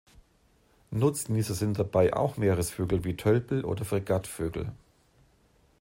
[0.89, 4.71] Nutznießer sind dabei auch Meeresvögel wie Tölpel oder Fregattvögel.